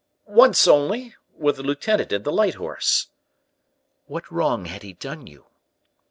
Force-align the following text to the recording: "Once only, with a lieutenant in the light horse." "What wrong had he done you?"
"Once 0.25 0.67
only, 0.67 1.13
with 1.37 1.59
a 1.59 1.61
lieutenant 1.61 2.11
in 2.11 2.23
the 2.23 2.31
light 2.31 2.55
horse." 2.55 3.09
"What 4.07 4.31
wrong 4.31 4.65
had 4.65 4.81
he 4.81 4.93
done 4.93 5.27
you?" 5.27 5.45